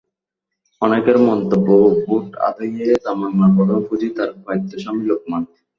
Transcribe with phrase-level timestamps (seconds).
[0.81, 1.67] অনেকের মন্তব্য,
[2.01, 5.41] ভোট আদায়ে তামান্নার প্রধান পুঁজি তাঁর প্রয়াত স্বামী লোকমান।